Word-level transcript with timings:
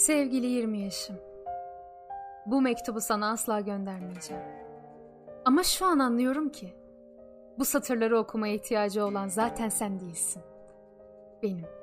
Sevgili 0.00 0.46
20 0.46 0.78
yaşım. 0.78 1.16
Bu 2.46 2.60
mektubu 2.60 3.00
sana 3.00 3.30
asla 3.30 3.60
göndermeyeceğim. 3.60 4.42
Ama 5.44 5.62
şu 5.62 5.86
an 5.86 5.98
anlıyorum 5.98 6.48
ki 6.48 6.74
bu 7.58 7.64
satırları 7.64 8.18
okumaya 8.18 8.54
ihtiyacı 8.54 9.04
olan 9.04 9.28
zaten 9.28 9.68
sen 9.68 10.00
değilsin. 10.00 10.42
Benim. 11.42 11.79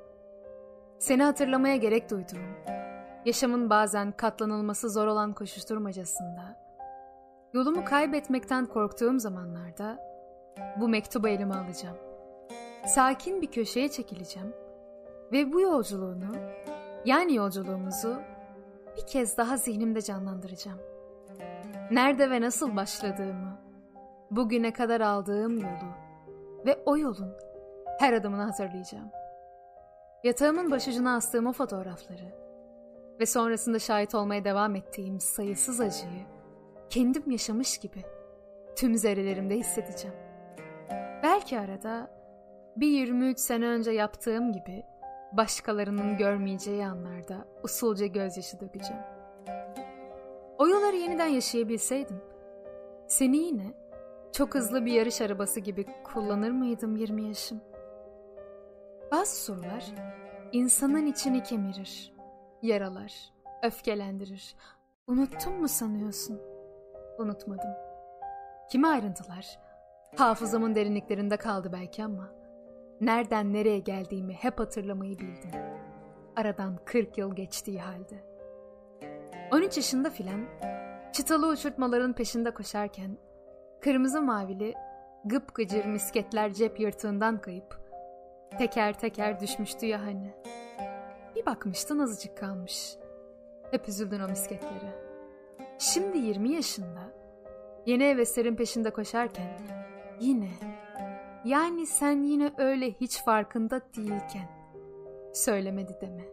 Seni 0.99 1.23
hatırlamaya 1.23 1.75
gerek 1.75 2.11
duyduğum, 2.11 2.55
yaşamın 3.25 3.69
bazen 3.69 4.11
katlanılması 4.11 4.89
zor 4.89 5.07
olan 5.07 5.33
koşuşturmacasında, 5.33 6.59
yolumu 7.53 7.85
kaybetmekten 7.85 8.65
korktuğum 8.65 9.19
zamanlarda 9.19 9.99
bu 10.79 10.87
mektubu 10.87 11.27
elime 11.27 11.55
alacağım. 11.55 11.97
Sakin 12.85 13.41
bir 13.41 13.47
köşeye 13.47 13.89
çekileceğim 13.89 14.53
ve 15.31 15.53
bu 15.53 15.61
yolculuğunu 15.61 16.35
yani 17.05 17.35
yolculuğumuzu 17.35 18.21
bir 18.97 19.05
kez 19.05 19.37
daha 19.37 19.57
zihnimde 19.57 20.01
canlandıracağım. 20.01 20.79
Nerede 21.91 22.29
ve 22.29 22.41
nasıl 22.41 22.75
başladığımı, 22.75 23.61
bugüne 24.31 24.73
kadar 24.73 25.01
aldığım 25.01 25.57
yolu 25.57 25.91
ve 26.65 26.83
o 26.85 26.97
yolun 26.97 27.33
her 27.99 28.13
adımını 28.13 28.43
hatırlayacağım. 28.43 29.11
Yatağımın 30.27 30.71
başucuna 30.71 31.15
astığım 31.15 31.47
o 31.47 31.53
fotoğrafları 31.53 32.35
ve 33.19 33.25
sonrasında 33.25 33.79
şahit 33.79 34.15
olmaya 34.15 34.43
devam 34.43 34.75
ettiğim 34.75 35.19
sayısız 35.19 35.81
acıyı 35.81 36.25
kendim 36.89 37.31
yaşamış 37.31 37.77
gibi 37.77 38.03
tüm 38.75 38.95
zerrelerimde 38.95 39.55
hissedeceğim. 39.55 40.15
Belki 41.23 41.59
arada 41.59 42.11
bir 42.77 42.87
23 42.87 43.39
sene 43.39 43.65
önce 43.65 43.91
yaptığım 43.91 44.51
gibi 44.51 44.83
başkalarının 45.31 46.17
görmeyeceği 46.17 46.85
anlarda 46.85 47.47
usulca 47.63 48.05
gözyaşı 48.05 48.59
dökeceğim. 48.59 49.03
O 50.57 50.67
yolları 50.67 50.95
yeniden 50.95 51.27
yaşayabilseydim, 51.27 52.21
seni 53.07 53.37
yine 53.37 53.73
çok 54.33 54.55
hızlı 54.55 54.85
bir 54.85 54.93
yarış 54.93 55.21
arabası 55.21 55.59
gibi 55.59 55.85
kullanır 56.13 56.51
mıydım 56.51 56.95
20 56.95 57.27
yaşım? 57.27 57.61
Bazı 59.11 59.35
sorular 59.35 59.85
insanın 60.51 61.05
içini 61.05 61.43
kemirir, 61.43 62.13
yaralar, 62.61 63.13
öfkelendirir. 63.63 64.55
Unuttun 65.07 65.61
mu 65.61 65.67
sanıyorsun? 65.67 66.41
Unutmadım. 67.17 67.69
Kimi 68.71 68.87
ayrıntılar? 68.87 69.59
Hafızamın 70.15 70.75
derinliklerinde 70.75 71.37
kaldı 71.37 71.69
belki 71.73 72.03
ama 72.03 72.29
nereden 73.01 73.53
nereye 73.53 73.79
geldiğimi 73.79 74.33
hep 74.33 74.59
hatırlamayı 74.59 75.19
bildim. 75.19 75.51
Aradan 76.35 76.79
40 76.85 77.17
yıl 77.17 77.35
geçtiği 77.35 77.79
halde. 77.79 78.23
13 79.51 79.77
yaşında 79.77 80.09
filan 80.09 80.45
çıtalı 81.13 81.47
uçurtmaların 81.47 82.13
peşinde 82.13 82.51
koşarken 82.53 83.17
kırmızı 83.81 84.21
mavili 84.21 84.73
gıpgıcır 85.25 85.85
misketler 85.85 86.53
cep 86.53 86.79
yırtığından 86.79 87.41
kayıp 87.41 87.86
teker 88.57 88.99
teker 88.99 89.39
düşmüştü 89.39 89.85
ya 89.85 90.05
hani. 90.05 90.33
Bir 91.35 91.45
bakmıştın 91.45 91.99
azıcık 91.99 92.37
kalmış. 92.37 92.97
Hep 93.71 93.89
üzüldün 93.89 94.19
o 94.19 94.27
misketlere. 94.27 95.07
Şimdi 95.79 96.17
20 96.17 96.49
yaşında 96.49 97.13
yeni 97.85 98.05
heveslerin 98.05 98.55
peşinde 98.55 98.89
koşarken 98.89 99.59
yine 100.19 100.49
yani 101.45 101.87
sen 101.87 102.23
yine 102.23 102.51
öyle 102.57 102.91
hiç 102.91 103.23
farkında 103.23 103.81
değilken 103.97 104.49
söylemedi 105.33 105.97
deme. 106.01 106.23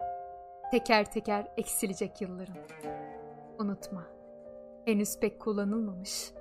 Teker 0.70 1.10
teker 1.10 1.52
eksilecek 1.56 2.20
yılların. 2.20 2.56
Unutma. 3.58 4.06
Henüz 4.84 5.20
pek 5.20 5.40
kullanılmamış. 5.40 6.32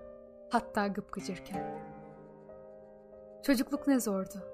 Hatta 0.50 0.88
gıpgıcırken. 0.88 1.82
Çocukluk 3.44 3.88
ne 3.88 4.00
zordu. 4.00 4.53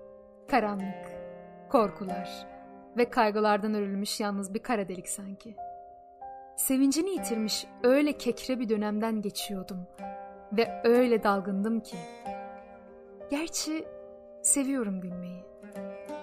Karanlık, 0.52 1.12
korkular 1.70 2.48
ve 2.98 3.10
kaygılardan 3.10 3.74
örülmüş 3.74 4.20
yalnız 4.20 4.54
bir 4.54 4.60
kara 4.60 4.88
delik 4.88 5.10
sanki. 5.10 5.56
Sevincini 6.58 7.10
yitirmiş 7.10 7.68
öyle 7.84 8.14
kekre 8.14 8.60
bir 8.60 8.70
dönemden 8.70 9.22
geçiyordum 9.22 9.88
ve 10.54 10.82
öyle 10.84 11.24
dalgındım 11.24 11.80
ki. 11.80 11.98
Gerçi 13.32 13.86
seviyorum 14.42 15.02
gülmeyi. 15.02 15.44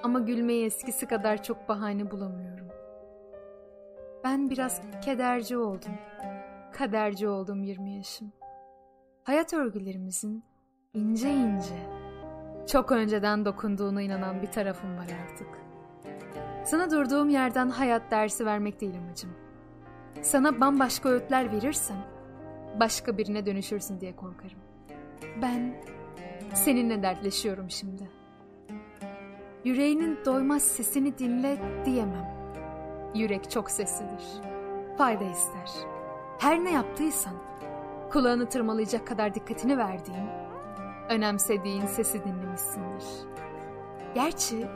Ama 0.02 0.20
gülmeyi 0.20 0.66
eskisi 0.66 1.06
kadar 1.06 1.42
çok 1.42 1.68
bahane 1.68 2.10
bulamıyorum. 2.10 2.68
Ben 4.24 4.50
biraz 4.50 4.80
kederci 5.04 5.56
oldum. 5.56 5.92
Kaderci 6.72 7.28
oldum 7.28 7.62
20 7.62 7.96
yaşım. 7.96 8.32
Hayat 9.22 9.54
örgülerimizin 9.54 10.44
ince 10.94 11.30
ince, 11.30 11.95
çok 12.66 12.92
önceden 12.92 13.44
dokunduğuna 13.44 14.02
inanan 14.02 14.42
bir 14.42 14.46
tarafım 14.46 14.96
var 14.96 15.08
artık. 15.24 15.48
Sana 16.64 16.90
durduğum 16.90 17.28
yerden 17.28 17.68
hayat 17.68 18.10
dersi 18.10 18.46
vermek 18.46 18.80
değil 18.80 18.98
amacım. 18.98 19.30
Sana 20.22 20.60
bambaşka 20.60 21.08
öğütler 21.08 21.52
verirsem, 21.52 22.04
başka 22.80 23.18
birine 23.18 23.46
dönüşürsün 23.46 24.00
diye 24.00 24.16
korkarım. 24.16 24.58
Ben 25.42 25.74
seninle 26.54 27.02
dertleşiyorum 27.02 27.70
şimdi. 27.70 28.10
Yüreğinin 29.64 30.18
doymaz 30.24 30.62
sesini 30.62 31.18
dinle 31.18 31.58
diyemem. 31.84 32.36
Yürek 33.14 33.50
çok 33.50 33.70
seslidir. 33.70 34.24
Fayda 34.98 35.24
ister. 35.24 35.70
Her 36.38 36.64
ne 36.64 36.72
yaptıysan, 36.72 37.34
kulağını 38.10 38.48
tırmalayacak 38.48 39.06
kadar 39.06 39.34
dikkatini 39.34 39.78
verdiğin, 39.78 40.28
önemsediğin 41.10 41.86
sesi 41.86 42.24
dinlemişsindir. 42.24 43.04
Gerçi 44.14 44.66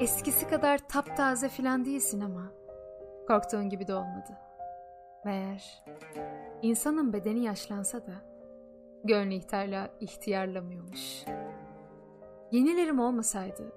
eskisi 0.00 0.48
kadar 0.48 0.78
taptaze 0.78 1.48
filan 1.48 1.84
değilsin 1.84 2.20
ama 2.20 2.52
korktuğun 3.28 3.68
gibi 3.68 3.86
de 3.86 3.94
olmadı. 3.94 4.38
Meğer 5.24 5.84
insanın 6.62 7.12
bedeni 7.12 7.44
yaşlansa 7.44 8.06
da 8.06 8.12
gönlü 9.04 9.34
ihtarla 9.34 9.90
ihtiyarlamıyormuş. 10.00 11.24
Yenilerim 12.52 13.00
olmasaydı 13.00 13.72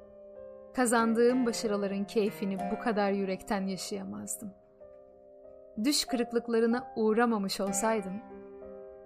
kazandığım 0.74 1.46
başarıların 1.46 2.04
keyfini 2.04 2.58
bu 2.72 2.80
kadar 2.84 3.12
yürekten 3.12 3.68
yaşayamazdım. 3.68 4.54
Düş 5.84 6.06
kırıklıklarına 6.06 6.94
uğramamış 6.96 7.62
olsaydım, 7.62 8.22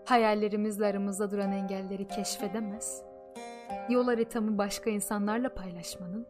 hayallerimizle 0.07 0.85
aramızda 0.85 1.31
duran 1.31 1.51
engelleri 1.51 2.07
keşfedemez, 2.07 3.03
yol 3.89 4.05
haritamı 4.05 4.57
başka 4.57 4.89
insanlarla 4.89 5.53
paylaşmanın 5.53 6.27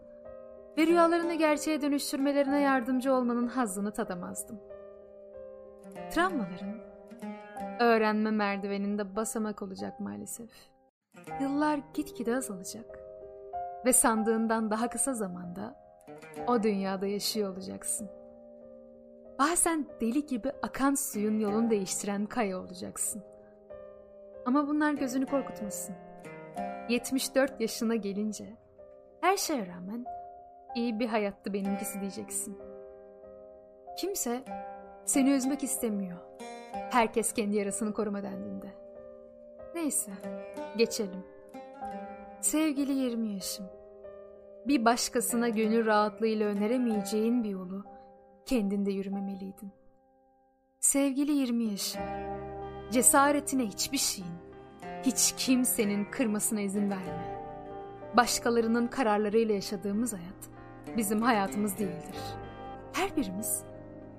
ve 0.77 0.87
rüyalarını 0.87 1.33
gerçeğe 1.33 1.81
dönüştürmelerine 1.81 2.59
yardımcı 2.59 3.13
olmanın 3.13 3.47
hazzını 3.47 3.91
tadamazdım. 3.91 4.59
Travmaların 6.11 6.77
öğrenme 7.79 8.31
merdiveninde 8.31 9.15
basamak 9.15 9.61
olacak 9.61 9.99
maalesef. 9.99 10.49
Yıllar 11.41 11.79
gitgide 11.93 12.35
azalacak 12.35 12.99
ve 13.85 13.93
sandığından 13.93 14.71
daha 14.71 14.89
kısa 14.89 15.13
zamanda 15.13 15.75
o 16.47 16.63
dünyada 16.63 17.07
yaşıyor 17.07 17.53
olacaksın. 17.53 18.09
Bazen 19.39 19.85
deli 20.01 20.25
gibi 20.25 20.51
akan 20.61 20.95
suyun 20.95 21.39
yolunu 21.39 21.69
değiştiren 21.69 22.25
kaya 22.25 22.59
olacaksın. 22.59 23.23
Ama 24.47 24.67
bunlar 24.67 24.93
gözünü 24.93 25.25
korkutmasın. 25.25 25.95
74 26.89 27.61
yaşına 27.61 27.95
gelince 27.95 28.45
her 29.21 29.37
şeye 29.37 29.67
rağmen 29.67 30.05
iyi 30.75 30.99
bir 30.99 31.07
hayattı 31.07 31.53
benimkisi 31.53 32.01
diyeceksin. 32.01 32.57
Kimse 33.97 34.43
seni 35.05 35.29
üzmek 35.29 35.63
istemiyor. 35.63 36.17
Herkes 36.71 37.33
kendi 37.33 37.55
yarasını 37.55 37.93
koruma 37.93 38.23
dendinde. 38.23 38.67
Neyse, 39.75 40.11
geçelim. 40.77 41.23
Sevgili 42.41 42.91
20 42.91 43.29
yaşım. 43.29 43.65
Bir 44.67 44.85
başkasına 44.85 45.49
gönül 45.49 45.85
rahatlığıyla 45.85 46.47
öneremeyeceğin 46.47 47.43
bir 47.43 47.49
yolu 47.49 47.83
kendinde 48.45 48.91
yürümemeliydin. 48.91 49.71
Sevgili 50.79 51.31
20 51.31 51.63
yaşım. 51.63 52.01
Cesaretine 52.91 53.65
hiçbir 53.65 53.97
şeyin, 53.97 54.31
hiç 55.03 55.33
kimsenin 55.37 56.05
kırmasına 56.05 56.61
izin 56.61 56.89
verme. 56.89 57.37
Başkalarının 58.17 58.87
kararlarıyla 58.87 59.55
yaşadığımız 59.55 60.13
hayat 60.13 60.57
bizim 60.97 61.21
hayatımız 61.21 61.77
değildir. 61.77 62.17
Her 62.93 63.15
birimiz 63.15 63.63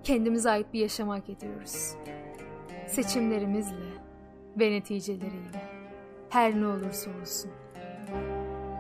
kendimize 0.05 0.51
ait 0.51 0.67
bir 0.73 0.81
yaşam 0.81 1.09
hak 1.09 1.31
ediyoruz. 1.31 1.95
Seçimlerimizle 2.87 3.87
ve 4.57 4.71
neticeleriyle 4.71 5.63
her 6.29 6.61
ne 6.61 6.67
olursa 6.67 7.11
olsun. 7.21 7.51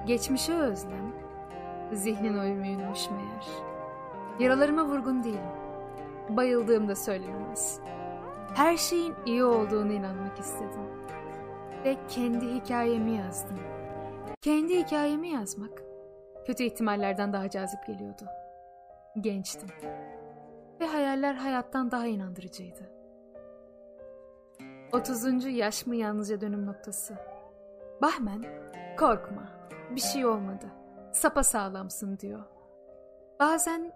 Geçmişe 0.07 0.53
özlem, 0.53 1.13
zihnin 1.93 2.39
uyumuymuş 2.39 3.11
meğer. 3.11 3.47
Yaralarıma 4.41 4.85
vurgun 4.85 5.25
değilim. 5.25 5.41
Bayıldığım 6.29 6.89
da 6.89 6.97
söylenemez. 6.97 7.81
Her 8.55 8.77
şeyin 8.77 9.15
iyi 9.27 9.45
olduğunu 9.45 9.93
inanmak 9.93 10.39
istedim. 10.39 10.83
Ve 11.85 11.97
kendi 12.09 12.55
hikayemi 12.55 13.17
yazdım. 13.17 13.59
Kendi 14.41 14.79
hikayemi 14.79 15.29
yazmak 15.29 15.83
kötü 16.49 16.65
ihtimallerden 16.65 17.33
daha 17.33 17.51
cazip 17.51 17.87
geliyordu. 17.87 18.25
Gençtim. 19.21 19.69
Ve 20.81 20.87
hayaller 20.87 21.35
hayattan 21.35 21.91
daha 21.91 22.07
inandırıcıydı. 22.07 22.91
30. 24.93 25.45
yaş 25.45 25.87
mı 25.87 25.97
yalnızca 25.97 26.41
dönüm 26.41 26.67
noktası? 26.67 27.15
Bahmen, 28.03 28.45
korkma, 28.99 29.49
bir 29.91 30.01
şey 30.01 30.27
olmadı. 30.27 30.67
Sapa 31.13 31.43
sağlamsın 31.43 32.19
diyor. 32.19 32.45
Bazen 33.41 33.93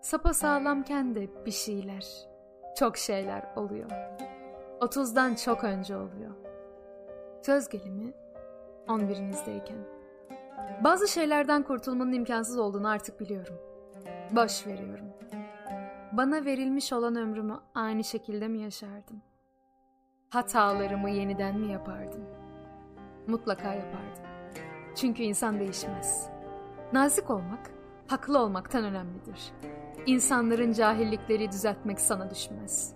sapa 0.00 0.34
sağlamken 0.34 1.14
de 1.14 1.44
bir 1.46 1.50
şeyler, 1.50 2.27
çok 2.78 2.96
şeyler 2.96 3.44
oluyor. 3.56 3.90
30'dan 4.80 5.34
çok 5.34 5.64
önce 5.64 5.96
oluyor. 5.96 6.30
Söz 7.42 7.68
gelimi 7.68 8.12
11'inizdeyken. 8.86 9.78
Bazı 10.84 11.08
şeylerden 11.08 11.62
kurtulmanın 11.62 12.12
imkansız 12.12 12.58
olduğunu 12.58 12.88
artık 12.88 13.20
biliyorum. 13.20 13.54
Boş 14.30 14.66
veriyorum. 14.66 15.06
Bana 16.12 16.44
verilmiş 16.44 16.92
olan 16.92 17.16
ömrümü 17.16 17.60
aynı 17.74 18.04
şekilde 18.04 18.48
mi 18.48 18.58
yaşardım? 18.58 19.22
Hatalarımı 20.30 21.10
yeniden 21.10 21.58
mi 21.58 21.72
yapardım? 21.72 22.24
Mutlaka 23.26 23.74
yapardım. 23.74 24.24
Çünkü 24.96 25.22
insan 25.22 25.60
değişmez. 25.60 26.30
Nazik 26.92 27.30
olmak, 27.30 27.70
haklı 28.06 28.38
olmaktan 28.38 28.84
önemlidir. 28.84 29.52
İnsanların 30.06 30.72
cahillikleri 30.72 31.52
düzeltmek 31.52 32.00
sana 32.00 32.30
düşmez. 32.30 32.92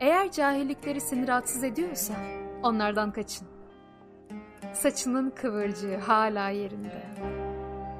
Eğer 0.00 0.30
cahillikleri 0.30 1.00
seni 1.00 1.28
rahatsız 1.28 1.64
ediyorsa 1.64 2.14
onlardan 2.62 3.12
kaçın. 3.12 3.48
Saçının 4.72 5.30
kıvırcığı 5.30 5.96
hala 5.96 6.48
yerinde. 6.48 7.02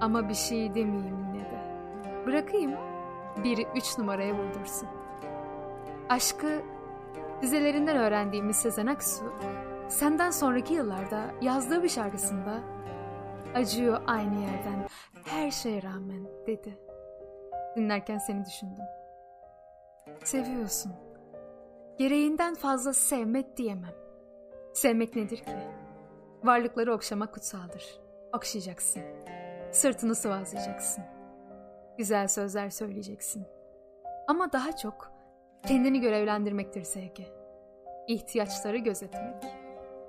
Ama 0.00 0.28
bir 0.28 0.34
şey 0.34 0.74
demeyeyim 0.74 1.16
yine 1.18 1.44
de. 1.44 1.58
Bırakayım 2.26 2.72
biri 3.44 3.66
üç 3.76 3.98
numaraya 3.98 4.34
vurdursun. 4.34 4.88
Aşkı 6.08 6.62
dizelerinden 7.42 7.96
öğrendiğimiz 7.96 8.56
Sezen 8.56 8.86
Aksu, 8.86 9.32
senden 9.88 10.30
sonraki 10.30 10.74
yıllarda 10.74 11.30
yazdığı 11.42 11.82
bir 11.82 11.88
şarkısında 11.88 12.60
acıyor 13.54 14.00
aynı 14.06 14.40
yerden 14.40 14.88
her 15.24 15.50
şeye 15.50 15.82
rağmen 15.82 16.26
dedi. 16.46 16.78
Dinlerken 17.76 18.18
seni 18.18 18.44
düşündüm. 18.44 18.84
Seviyorsun. 20.24 20.92
Gereğinden 21.98 22.54
fazla 22.54 22.92
sevmek 22.92 23.56
diyemem. 23.56 23.94
Sevmek 24.74 25.16
nedir 25.16 25.36
ki? 25.36 25.56
Varlıkları 26.44 26.94
okşamak 26.94 27.34
kutsaldır. 27.34 28.00
Okşayacaksın. 28.32 29.02
Sırtını 29.72 30.14
sıvazlayacaksın. 30.14 31.04
Güzel 31.98 32.28
sözler 32.28 32.70
söyleyeceksin. 32.70 33.46
Ama 34.28 34.52
daha 34.52 34.76
çok 34.76 35.12
kendini 35.66 36.00
görevlendirmektir 36.00 36.82
sevgi. 36.82 37.26
İhtiyaçları 38.08 38.76
gözetmek. 38.76 39.44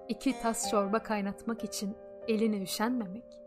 İki 0.07 0.41
tas 0.41 0.69
çorba 0.71 0.99
kaynatmak 0.99 1.63
için 1.63 1.97
eline 2.27 2.61
üşenmemek. 2.61 3.39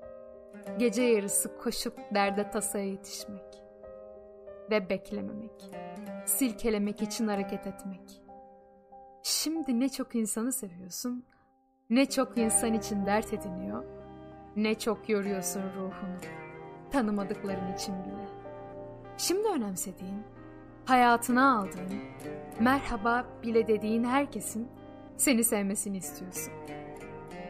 Gece 0.79 1.03
yarısı 1.03 1.59
koşup 1.59 1.99
derde 2.15 2.51
tasaya 2.51 2.87
yetişmek. 2.87 3.66
Ve 4.71 4.91
beklememek. 4.91 5.71
Silkelemek 6.25 7.03
için 7.03 7.29
hareket 7.29 7.67
etmek. 7.67 8.23
Şimdi 9.23 9.81
ne 9.81 9.89
çok 9.89 10.15
insanı 10.15 10.53
seviyorsun, 10.53 11.25
ne 11.91 12.07
çok 12.07 12.39
insan 12.39 12.75
için 12.75 13.07
dert 13.07 13.33
ediniyor, 13.33 13.85
ne 14.57 14.75
çok 14.75 15.09
yoruyorsun 15.09 15.63
ruhunu, 15.63 16.17
tanımadıkların 16.91 17.75
için 17.75 17.95
bile. 17.95 18.29
Şimdi 19.17 19.49
önemsediğin, 19.49 20.23
hayatına 20.85 21.59
aldığın, 21.59 22.01
merhaba 22.61 23.27
bile 23.43 23.67
dediğin 23.67 24.05
herkesin 24.05 24.69
seni 25.17 25.45
sevmesini 25.45 25.97
istiyorsun. 25.97 26.53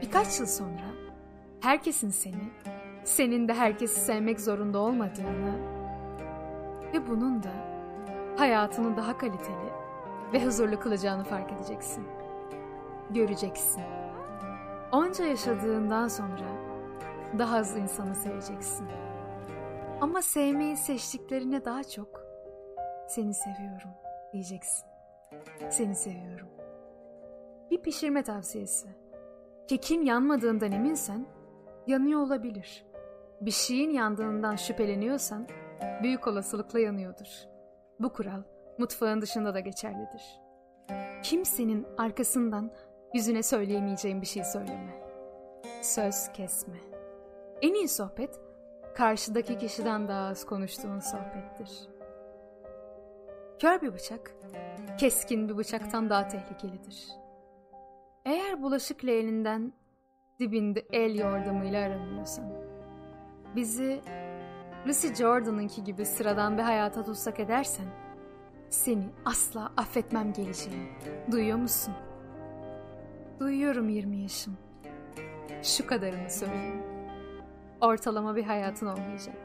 Birkaç 0.03 0.41
yıl 0.41 0.47
sonra 0.47 0.91
herkesin 1.61 2.11
seni, 2.11 2.51
senin 3.05 3.49
de 3.49 3.55
herkesi 3.55 4.01
sevmek 4.01 4.41
zorunda 4.41 4.79
olmadığını 4.79 5.76
ve 6.97 7.07
bunun 7.07 7.43
da 7.43 7.51
hayatını 8.37 8.97
daha 8.97 9.19
kaliteli 9.19 9.73
ve 10.33 10.45
huzurlu 10.45 10.81
kılacağını 10.81 11.25
fark 11.25 11.53
edeceksin. 11.53 12.05
Göreceksin. 13.11 13.83
Onca 14.93 15.25
yaşadığından 15.25 16.09
sonra 16.09 16.47
daha 17.39 17.57
az 17.57 17.77
insanı 17.77 18.15
seveceksin. 18.15 18.87
Ama 20.01 20.23
sevmeyi 20.23 20.77
seçtiklerine 20.77 21.65
daha 21.65 21.85
çok 21.85 22.21
seni 23.09 23.35
seviyorum 23.35 23.91
diyeceksin. 24.33 24.87
Seni 25.71 25.95
seviyorum. 25.95 26.49
Bir 27.71 27.83
pişirme 27.83 28.23
tavsiyesi. 28.23 28.89
Kekin 29.69 30.03
yanmadığından 30.03 30.73
eminsen 30.73 31.27
yanıyor 31.87 32.21
olabilir. 32.21 32.87
Bir 33.41 33.51
şeyin 33.51 33.91
yandığından 33.91 34.57
şüpheleniyorsan 34.57 35.47
büyük 36.03 36.27
olasılıkla 36.27 36.81
yanıyordur. 36.81 37.27
Bu 38.01 38.13
kural 38.13 38.43
mutfağın 38.79 39.23
dışında 39.23 39.55
da 39.55 39.61
geçerlidir. 39.61 40.41
Kimsenin 41.23 41.87
arkasından 41.99 42.71
yüzüne 43.15 43.43
söyleyemeyeceğin 43.43 44.21
bir 44.21 44.27
şey 44.27 44.45
söyleme. 44.45 45.03
Söz 45.83 46.33
kesme. 46.33 46.77
En 47.63 47.75
iyi 47.75 47.89
sohbet 47.89 48.41
karşıdaki 48.95 49.59
kişiden 49.59 50.09
daha 50.09 50.29
az 50.29 50.47
konuştuğun 50.47 50.99
sohbettir. 50.99 51.89
Kör 53.59 53.83
bir 53.83 53.95
bıçak, 53.95 54.35
keskin 54.99 55.49
bir 55.49 55.57
bıçaktan 55.57 56.11
daha 56.11 56.29
tehlikelidir. 56.29 57.09
Eğer 58.25 58.63
bulaşık 58.63 59.05
leğeninden 59.05 59.73
dibinde 60.39 60.87
el 60.93 61.19
yordamıyla 61.19 61.87
aranıyorsan, 61.87 62.53
bizi 63.57 64.01
Lucy 64.87 65.15
Jordan'ınki 65.15 65.85
gibi 65.85 66.05
sıradan 66.05 66.59
bir 66.59 66.63
hayata 66.63 67.05
tutsak 67.05 67.41
edersen, 67.41 67.87
seni 68.69 69.05
asla 69.25 69.73
affetmem 69.77 70.33
geleceğini. 70.33 70.89
Duyuyor 71.31 71.59
musun? 71.59 71.95
Duyuyorum 73.41 73.89
20 73.89 74.17
yaşım. 74.17 74.57
Şu 75.63 75.87
kadarını 75.87 76.31
söyleyeyim. 76.31 76.83
Ortalama 77.81 78.37
bir 78.37 78.45
hayatın 78.45 78.87
olmayacak. 78.87 79.37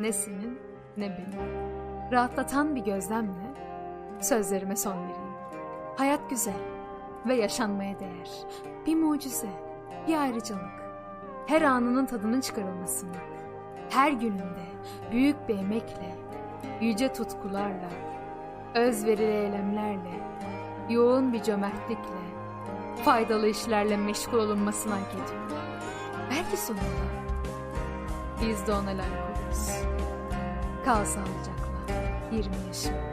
Ne 0.00 0.12
senin 0.12 0.58
ne 0.96 1.08
benim. 1.10 1.68
Rahatlatan 2.12 2.76
bir 2.76 2.84
gözlemle 2.84 3.54
sözlerime 4.20 4.76
son 4.76 4.96
vereyim. 4.96 5.32
Hayat 5.96 6.30
güzel 6.30 6.60
ve 7.28 7.34
yaşanmaya 7.34 8.00
değer. 8.00 8.30
Bir 8.86 8.96
mucize, 8.96 9.50
bir 10.08 10.16
ayrıcalık. 10.16 10.78
Her 11.46 11.62
anının 11.62 12.06
tadının 12.06 12.40
çıkarılmasını, 12.40 13.16
her 13.90 14.12
gününde 14.12 14.68
büyük 15.12 15.48
bir 15.48 15.58
emekle, 15.58 16.14
yüce 16.80 17.12
tutkularla, 17.12 17.88
özverili 18.74 19.22
eylemlerle, 19.22 20.20
yoğun 20.88 21.32
bir 21.32 21.42
cömertlikle, 21.42 22.18
faydalı 23.04 23.48
işlerle 23.48 23.96
meşgul 23.96 24.38
olunmasını 24.38 24.92
hak 24.92 25.14
ediyor. 25.14 25.50
Belki 26.30 26.56
sonunda 26.56 27.08
biz 28.40 28.66
de 28.66 28.72
ona 28.72 28.88
layık 28.90 29.38
oluruz. 29.38 29.70
Kal 30.84 31.04
sağlıcakla 31.04 31.68
20 32.32 32.54
yaşım. 32.66 33.07